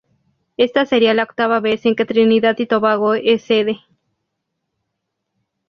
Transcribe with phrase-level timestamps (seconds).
[0.57, 3.81] Esta sería la octava vez en que Trinidad y Tobago es sede.